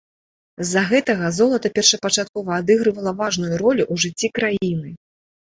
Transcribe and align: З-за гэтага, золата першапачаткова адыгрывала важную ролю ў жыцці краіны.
З-за 0.63 0.81
гэтага, 0.91 1.27
золата 1.39 1.71
першапачаткова 1.75 2.57
адыгрывала 2.63 3.13
важную 3.23 3.53
ролю 3.63 3.83
ў 3.93 4.07
жыцці 4.07 4.27
краіны. 4.41 4.89